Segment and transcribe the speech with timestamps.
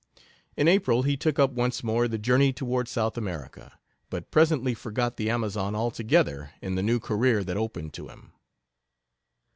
[0.57, 3.77] In April he took up once more the journey toward South America,
[4.09, 8.31] but presently forgot the Amazon altogether in the new career that opened to him.